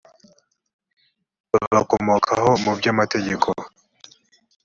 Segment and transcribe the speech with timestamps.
[1.51, 3.49] babakomokaho mu byo amategeko